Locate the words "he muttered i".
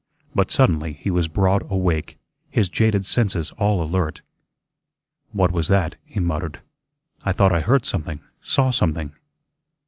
6.05-7.33